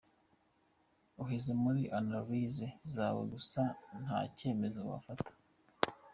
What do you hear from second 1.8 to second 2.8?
anallyse